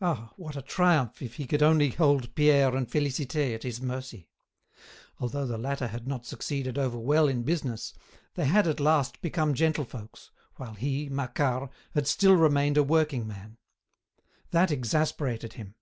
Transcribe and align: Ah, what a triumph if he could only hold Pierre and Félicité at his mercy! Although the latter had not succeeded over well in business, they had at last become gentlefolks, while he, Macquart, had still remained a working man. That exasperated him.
Ah, 0.00 0.32
what 0.34 0.56
a 0.56 0.60
triumph 0.62 1.22
if 1.22 1.34
he 1.36 1.46
could 1.46 1.62
only 1.62 1.90
hold 1.90 2.34
Pierre 2.34 2.74
and 2.74 2.90
Félicité 2.90 3.54
at 3.54 3.62
his 3.62 3.80
mercy! 3.80 4.28
Although 5.20 5.46
the 5.46 5.56
latter 5.56 5.86
had 5.86 6.04
not 6.04 6.26
succeeded 6.26 6.76
over 6.76 6.98
well 6.98 7.28
in 7.28 7.44
business, 7.44 7.94
they 8.34 8.46
had 8.46 8.66
at 8.66 8.80
last 8.80 9.22
become 9.22 9.54
gentlefolks, 9.54 10.32
while 10.56 10.74
he, 10.74 11.08
Macquart, 11.08 11.70
had 11.94 12.08
still 12.08 12.34
remained 12.34 12.76
a 12.76 12.82
working 12.82 13.24
man. 13.24 13.56
That 14.50 14.72
exasperated 14.72 15.52
him. 15.52 15.76